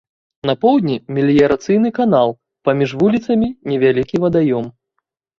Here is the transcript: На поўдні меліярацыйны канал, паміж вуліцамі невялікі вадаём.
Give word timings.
На 0.49 0.53
поўдні 0.61 0.95
меліярацыйны 1.17 1.91
канал, 1.99 2.33
паміж 2.69 2.89
вуліцамі 3.01 3.49
невялікі 3.73 4.15
вадаём. 4.23 4.65